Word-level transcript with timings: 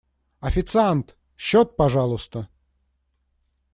Официант! 0.39 1.15
Счёт, 1.35 1.75
пожалуйста. 1.75 2.47